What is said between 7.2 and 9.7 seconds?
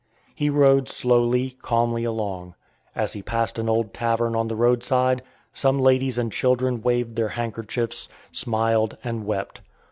handkerchiefs, smiled, and wept.